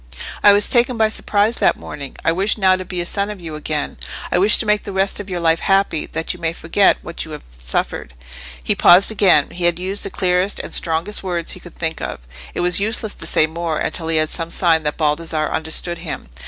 "I 0.41 0.51
was 0.51 0.67
taken 0.67 0.97
by 0.97 1.09
surprise 1.09 1.57
that 1.57 1.77
morning. 1.77 2.15
I 2.25 2.31
wish 2.31 2.57
now 2.57 2.75
to 2.75 2.83
be 2.83 3.01
a 3.01 3.05
son 3.05 3.27
to 3.27 3.35
you 3.39 3.53
again. 3.53 3.99
I 4.31 4.39
wish 4.39 4.57
to 4.57 4.65
make 4.65 4.81
the 4.81 4.91
rest 4.91 5.19
of 5.19 5.29
your 5.29 5.39
life 5.39 5.59
happy, 5.59 6.07
that 6.07 6.33
you 6.33 6.39
may 6.39 6.53
forget 6.53 6.97
what 7.03 7.23
you 7.23 7.29
have 7.33 7.43
suffered." 7.61 8.15
He 8.63 8.73
paused 8.73 9.11
again. 9.11 9.51
He 9.51 9.65
had 9.65 9.77
used 9.77 10.01
the 10.01 10.09
clearest 10.09 10.59
and 10.59 10.73
strongest 10.73 11.21
words 11.21 11.51
he 11.51 11.59
could 11.59 11.75
think 11.75 12.01
of. 12.01 12.21
It 12.55 12.61
was 12.61 12.79
useless 12.79 13.13
to 13.13 13.27
say 13.27 13.45
more, 13.45 13.77
until 13.77 14.07
he 14.07 14.17
had 14.17 14.29
some 14.29 14.49
sign 14.49 14.81
that 14.81 14.97
Baldassarre 14.97 15.51
understood 15.53 15.99
him. 15.99 16.29